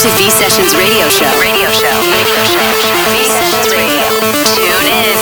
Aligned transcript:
to 0.00 0.08
V 0.16 0.30
Sessions 0.30 0.74
Radio 0.76 1.08
Show. 1.12 1.28
Radio 1.36 1.68
Show. 1.68 1.92
Radio 2.08 2.40
Show. 2.48 2.64
V 3.12 3.20
Sessions 3.28 3.68
Radio. 3.68 4.08
Tune 4.48 4.88
in. 4.88 5.20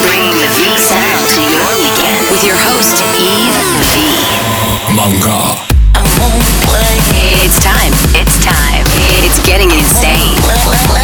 Bringing 0.00 0.32
the 0.40 0.48
V 0.56 0.78
sound 0.80 1.28
to 1.28 1.42
your 1.44 1.68
weekend 1.76 2.24
with 2.24 2.40
your 2.48 2.56
host, 2.56 3.04
Eve 3.20 3.52
V. 3.92 4.08
Manga. 4.96 5.60
It's 7.44 7.60
time. 7.60 7.92
It's 8.16 8.40
time. 8.42 8.84
It's 9.20 9.44
getting 9.44 9.68
insane. 9.68 10.97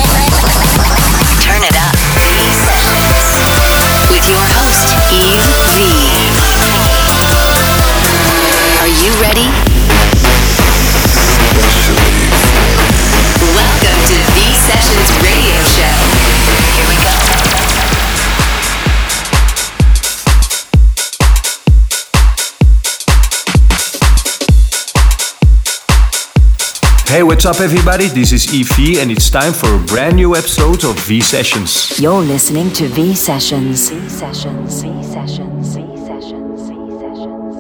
Hey, 27.15 27.23
what's 27.23 27.47
up, 27.47 27.61
everybody? 27.61 28.09
This 28.09 28.33
is 28.33 28.45
EV, 28.53 28.99
and 28.99 29.09
it's 29.09 29.31
time 29.31 29.53
for 29.53 29.73
a 29.73 29.79
brand 29.79 30.17
new 30.17 30.35
episode 30.35 30.83
of 30.83 30.99
V 31.07 31.21
Sessions. 31.21 31.97
You're 32.01 32.21
listening 32.21 32.73
to 32.73 32.89
V 32.89 33.15
Sessions. 33.15 33.89
V 33.89 34.09
Sessions. 34.09 34.83
V 34.83 35.01
Sessions. 35.05 35.77
V 35.77 35.97
Sessions. 35.97 36.67
V 36.67 36.67
Sessions. 36.67 36.67
V 36.67 36.75
Sessions. 36.99 37.55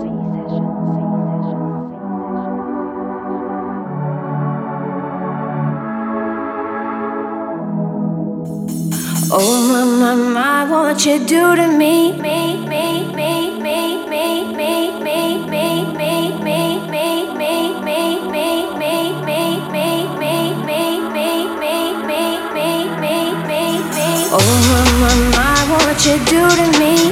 Oh 9.31 9.55
my 9.71 9.85
my 9.85 10.15
my, 10.35 10.65
what 10.69 11.07
you 11.07 11.25
do 11.25 11.55
to 11.55 11.69
me? 11.69 12.11
Me 12.21 12.44
what 25.95 26.07
you 26.07 26.19
do 26.25 26.49
to 26.57 26.79
me? 26.81 27.04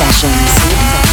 Sessions. 0.00 1.09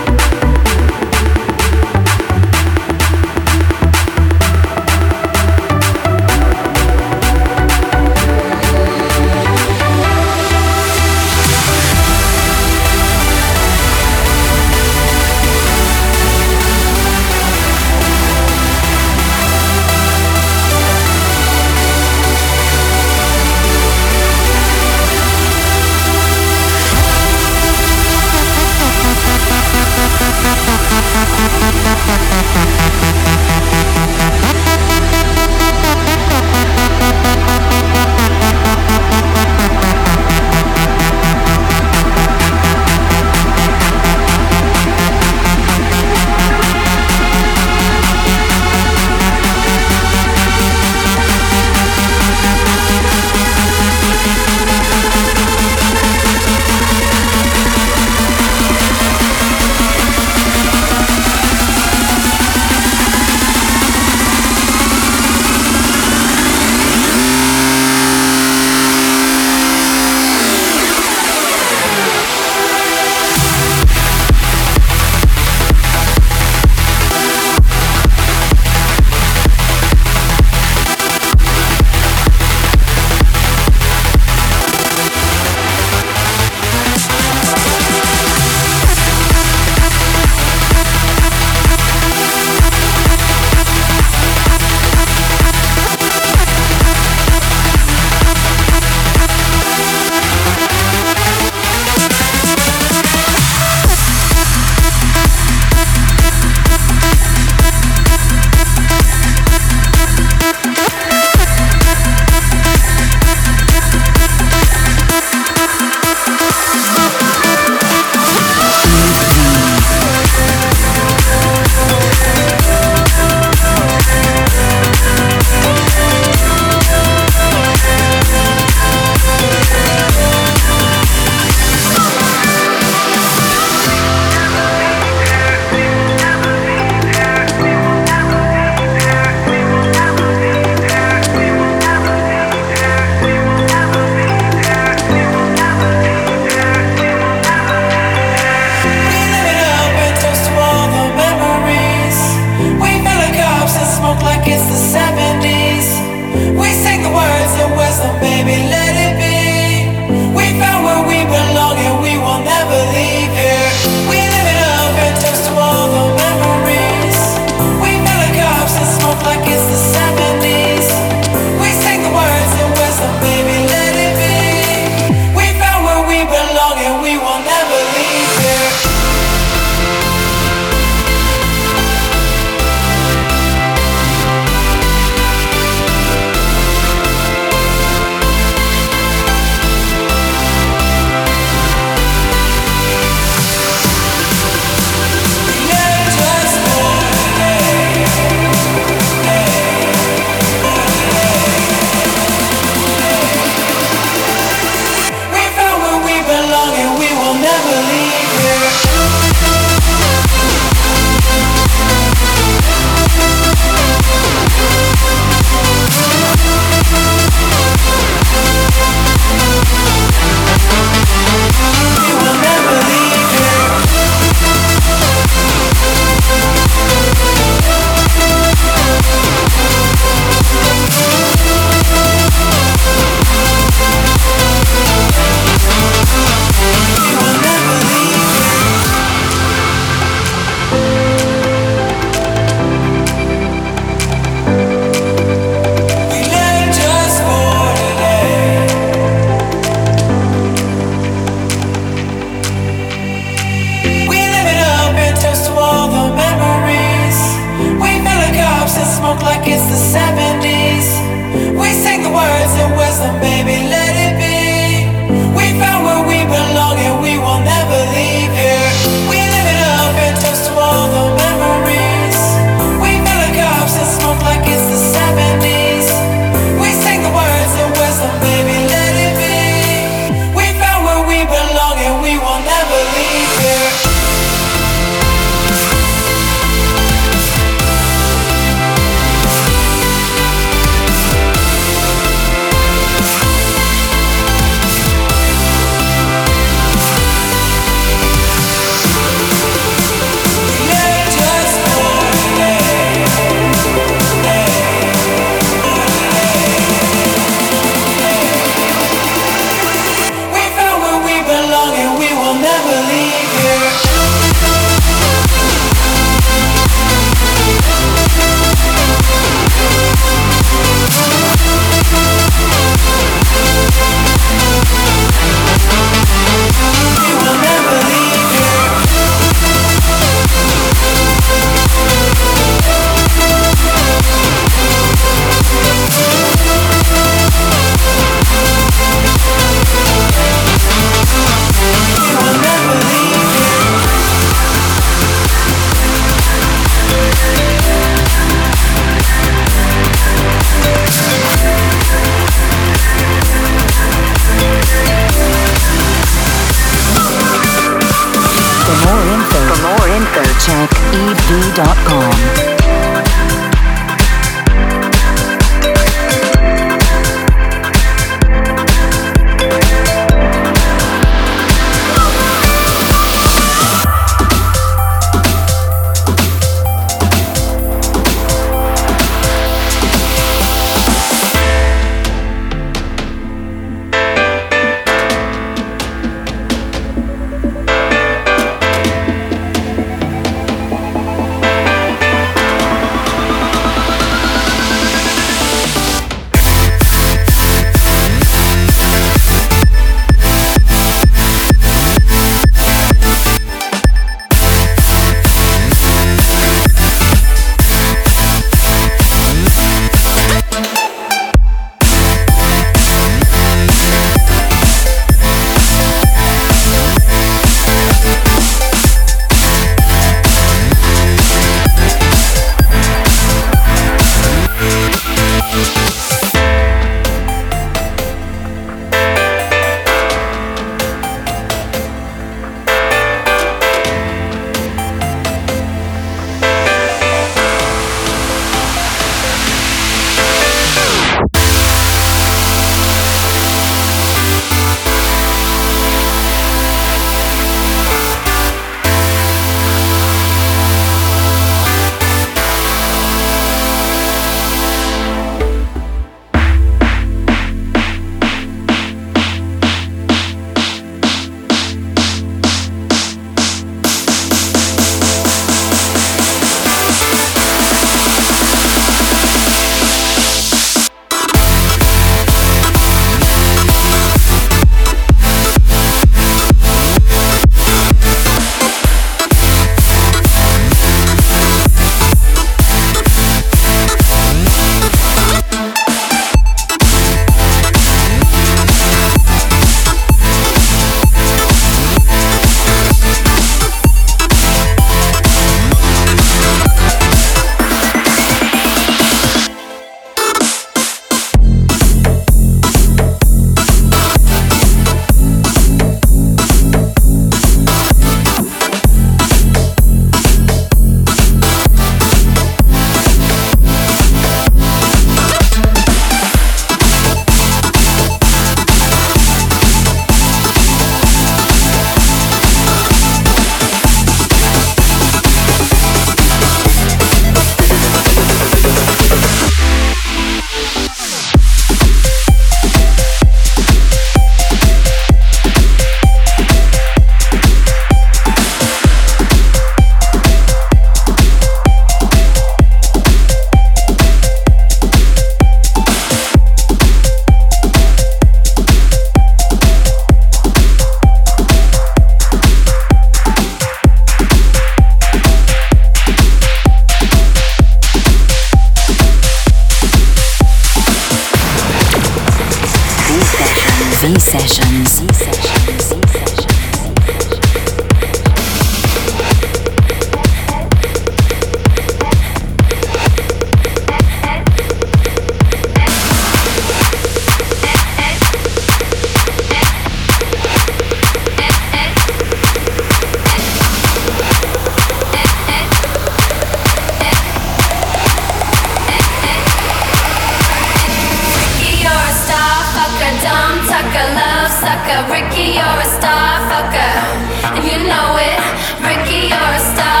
Ricky, 595.31 595.53
you're 595.53 595.63
a 595.63 595.85
star 595.85 596.41
fucker, 596.51 597.55
and 597.55 597.63
you 597.63 597.87
know 597.87 598.17
it. 598.19 598.37
Ricky, 598.83 599.29
you're 599.29 599.55
a 599.55 599.59
star. 599.59 600.00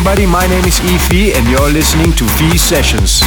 Everybody? 0.00 0.24
My 0.24 0.46
name 0.46 0.64
is 0.64 0.80
Efi, 0.80 1.34
and 1.34 1.46
you're 1.46 1.70
listening 1.70 2.12
to 2.14 2.24
V 2.24 2.56
Sessions. 2.56 3.20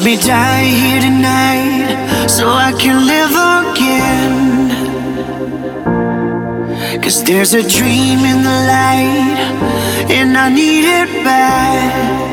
Let 0.00 0.06
me 0.06 0.16
die 0.16 0.64
here 0.64 1.02
tonight 1.02 2.26
so 2.26 2.48
I 2.48 2.72
can 2.72 3.06
live 3.06 3.36
again. 3.60 4.70
Cause 7.02 7.22
there's 7.22 7.52
a 7.52 7.60
dream 7.60 8.20
in 8.20 8.42
the 8.42 8.58
light 8.74 9.36
and 10.08 10.38
I 10.38 10.48
need 10.48 10.86
it 10.88 11.22
back. 11.22 12.32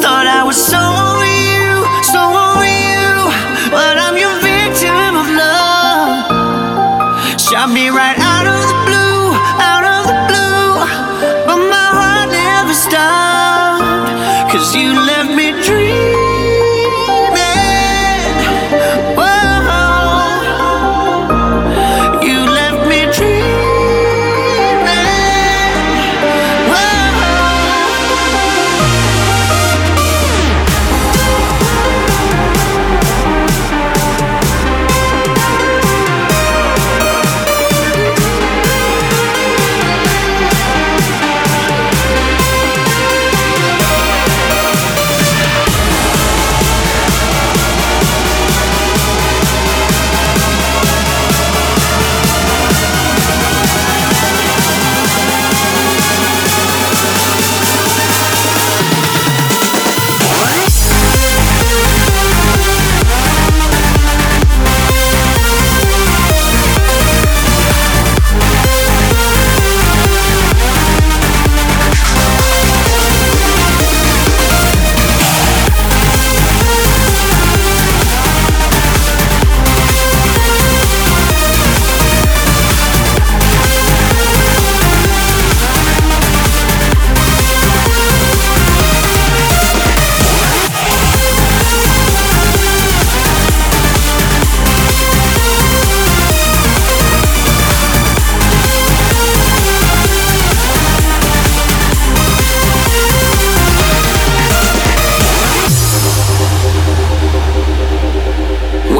Thought 0.00 0.26
I 0.26 0.44
was 0.44 0.56
so 0.56 0.80
over 0.80 1.28
you, 1.52 1.84
so 2.08 2.20
over 2.48 2.64
you, 2.64 3.28
but 3.68 3.98
I'm 4.00 4.16
your 4.16 4.40
victim 4.40 5.12
of 5.14 5.28
love. 5.44 6.24
Shot 7.38 7.68
me 7.68 7.90
right 7.90 8.23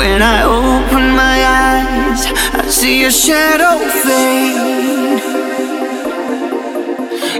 When 0.04 0.20
I 0.20 0.44
open 0.44 1.16
my 1.16 1.38
eyes, 1.64 2.28
I 2.52 2.68
see 2.68 3.04
a 3.04 3.10
shadow 3.10 3.80
fade. 4.04 5.22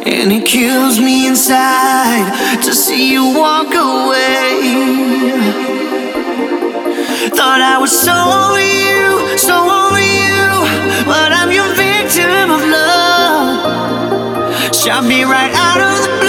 And 0.06 0.32
it 0.32 0.46
kills 0.46 0.98
me 0.98 1.26
inside 1.26 2.62
to 2.64 2.72
see 2.72 3.12
you 3.12 3.34
walk 3.36 3.68
away. 3.68 4.80
Thought 7.36 7.60
I 7.60 7.76
was 7.78 7.92
so 7.92 8.16
over 8.40 8.64
you, 8.88 9.36
so 9.36 9.68
over 9.82 10.00
you. 10.00 10.48
But 11.04 11.32
I'm 11.36 11.52
your 11.52 11.68
victim 11.76 12.50
of 12.50 12.64
love. 12.64 13.60
Shot 14.74 15.04
me 15.04 15.24
right 15.24 15.52
out 15.52 15.82
of 15.82 16.08
the 16.08 16.23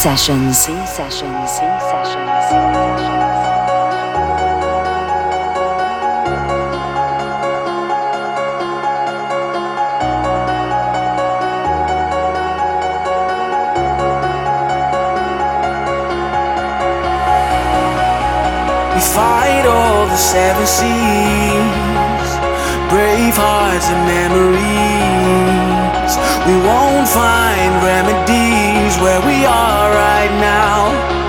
to 0.00 0.08
V 0.08 0.16
Sessions. 0.16 0.66
V 0.66 0.72
Sessions. 0.86 1.50
V 1.60 1.66
Sessions. 1.92 2.46
We 18.94 19.00
fight 19.00 19.66
all 19.66 20.06
the 20.06 20.16
seven 20.16 20.66
seas, 20.66 22.30
brave 22.88 23.36
hearts 23.36 23.88
and 23.92 24.02
memories. 24.16 25.60
We 26.46 26.54
won't 26.66 27.06
find 27.06 27.82
remedies 27.84 28.49
where 28.98 29.20
we 29.20 29.44
are 29.44 29.90
right 29.90 30.32
now. 30.40 31.19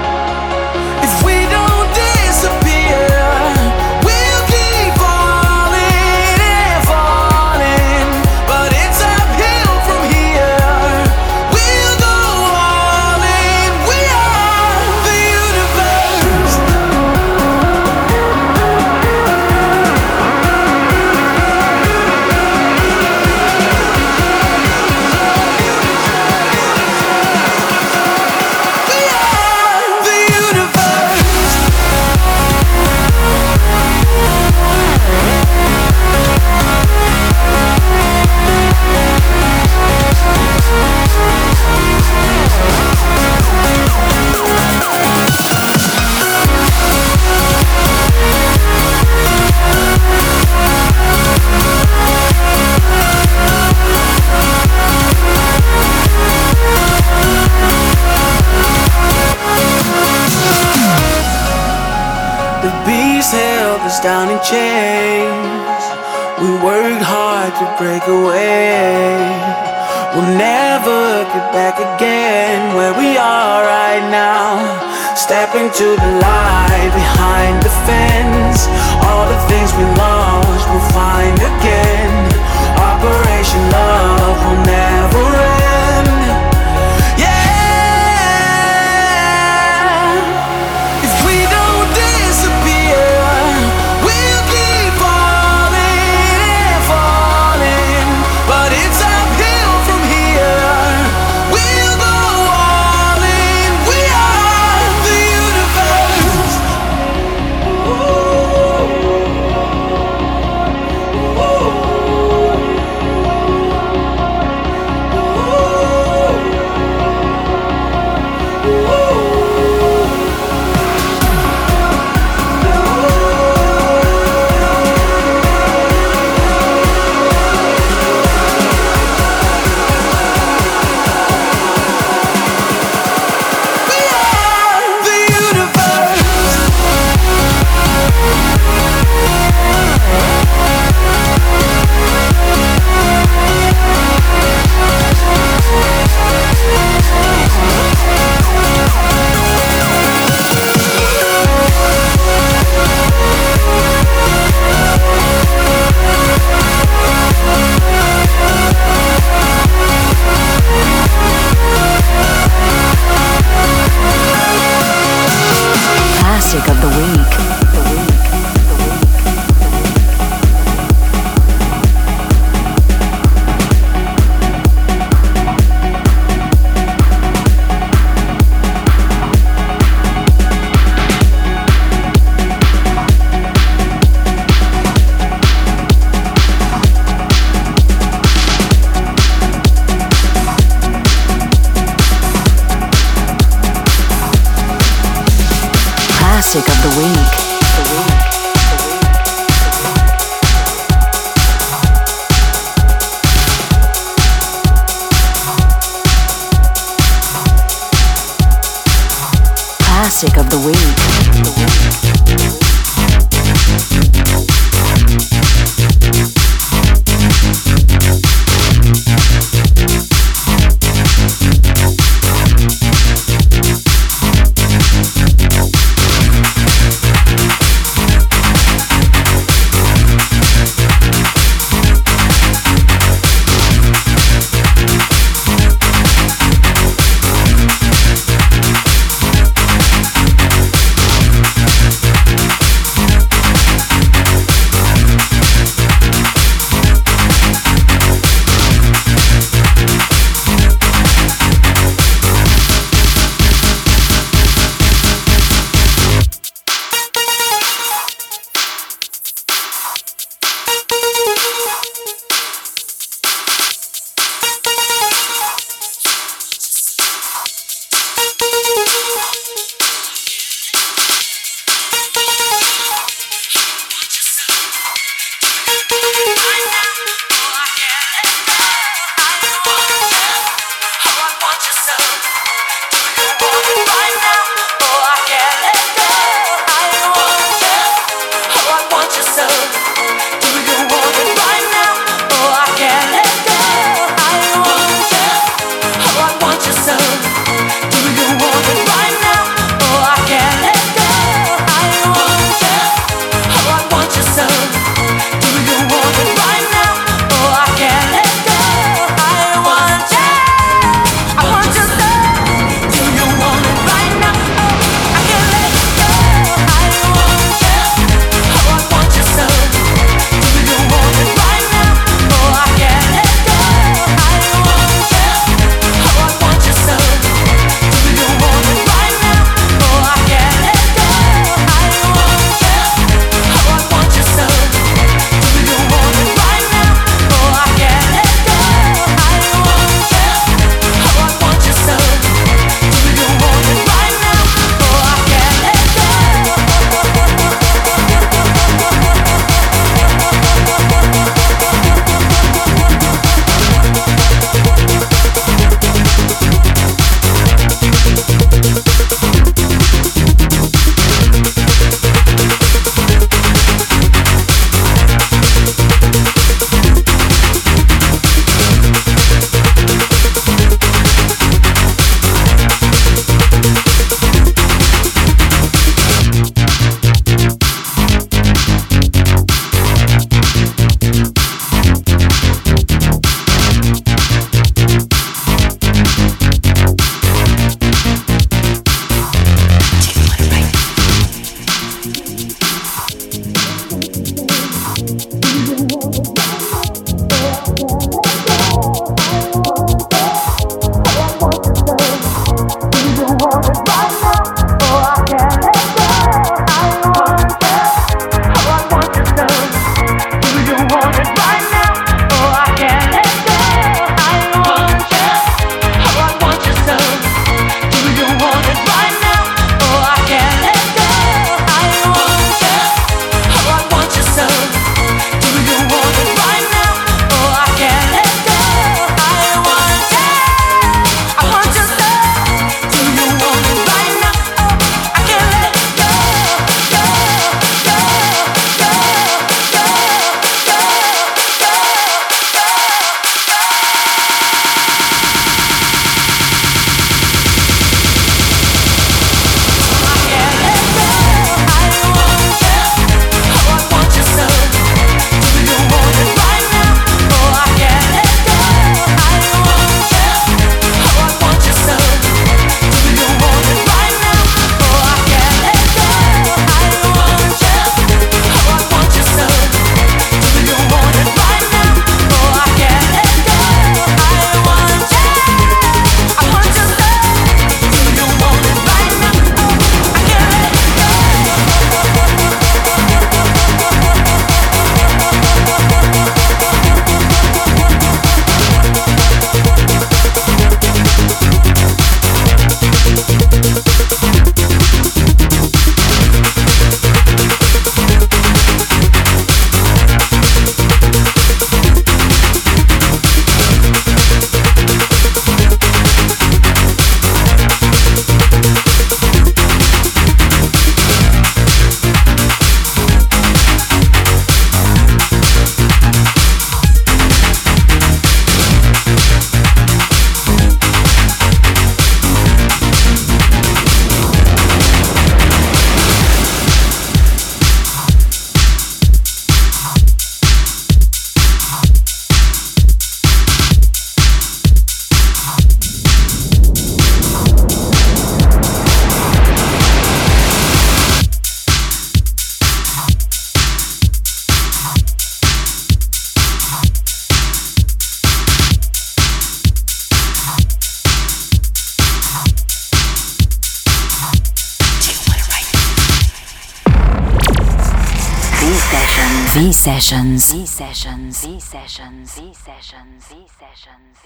Sessions. 560.01 560.51
V 560.51 560.65
sessions. 560.65 561.45
V 561.45 561.59
sessions. 561.59 562.33
V 562.33 562.53
sessions. 562.55 563.27
V 563.27 563.29
sessions. 563.29 563.29
V 563.29 563.45
sessions. 563.59 564.21